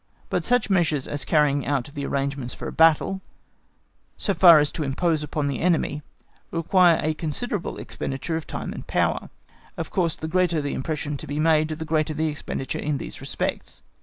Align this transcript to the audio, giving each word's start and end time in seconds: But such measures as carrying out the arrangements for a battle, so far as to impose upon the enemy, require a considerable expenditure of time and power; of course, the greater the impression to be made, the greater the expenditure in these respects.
But 0.31 0.43
such 0.43 0.67
measures 0.67 1.07
as 1.07 1.23
carrying 1.23 1.67
out 1.67 1.91
the 1.93 2.07
arrangements 2.07 2.55
for 2.55 2.67
a 2.67 2.71
battle, 2.71 3.21
so 4.17 4.33
far 4.33 4.57
as 4.59 4.71
to 4.71 4.81
impose 4.81 5.21
upon 5.21 5.45
the 5.47 5.59
enemy, 5.59 6.01
require 6.49 6.99
a 7.03 7.13
considerable 7.13 7.77
expenditure 7.77 8.35
of 8.35 8.47
time 8.47 8.73
and 8.73 8.87
power; 8.87 9.29
of 9.77 9.91
course, 9.91 10.15
the 10.15 10.27
greater 10.27 10.59
the 10.59 10.73
impression 10.73 11.17
to 11.17 11.27
be 11.27 11.39
made, 11.39 11.67
the 11.67 11.85
greater 11.85 12.15
the 12.15 12.29
expenditure 12.29 12.79
in 12.79 12.97
these 12.97 13.21
respects. 13.21 13.83